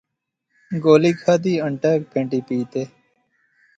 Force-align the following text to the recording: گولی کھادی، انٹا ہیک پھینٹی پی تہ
گولی 0.83 1.11
کھادی، 1.21 1.53
انٹا 1.65 1.89
ہیک 1.93 2.03
پھینٹی 2.11 2.39
پی 2.47 2.57
تہ 2.71 2.83